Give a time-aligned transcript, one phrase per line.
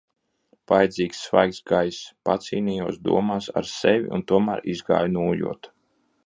[0.71, 1.99] Vajadzīgs svaigs gaiss.
[2.29, 5.71] Pacīnījos domās ar sevi un tomēr izgāju nūjot.